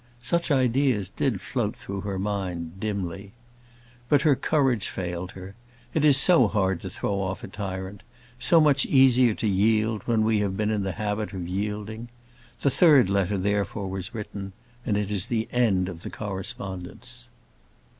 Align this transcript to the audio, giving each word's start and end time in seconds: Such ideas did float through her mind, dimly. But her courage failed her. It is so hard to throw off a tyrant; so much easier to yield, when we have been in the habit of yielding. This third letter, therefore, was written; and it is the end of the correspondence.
Such 0.23 0.49
ideas 0.49 1.09
did 1.09 1.41
float 1.41 1.75
through 1.77 2.01
her 2.01 2.17
mind, 2.17 2.79
dimly. 2.79 3.33
But 4.09 4.23
her 4.23 4.35
courage 4.35 4.89
failed 4.89 5.33
her. 5.33 5.53
It 5.93 6.03
is 6.03 6.17
so 6.17 6.47
hard 6.47 6.81
to 6.81 6.89
throw 6.89 7.21
off 7.21 7.43
a 7.43 7.47
tyrant; 7.47 8.01
so 8.39 8.59
much 8.59 8.83
easier 8.87 9.35
to 9.35 9.47
yield, 9.47 10.01
when 10.07 10.23
we 10.23 10.39
have 10.39 10.57
been 10.57 10.71
in 10.71 10.81
the 10.81 10.93
habit 10.93 11.33
of 11.33 11.47
yielding. 11.47 12.09
This 12.61 12.77
third 12.77 13.11
letter, 13.11 13.37
therefore, 13.37 13.89
was 13.89 14.15
written; 14.15 14.53
and 14.87 14.97
it 14.97 15.11
is 15.11 15.27
the 15.27 15.47
end 15.51 15.87
of 15.87 16.01
the 16.01 16.09
correspondence. 16.09 17.29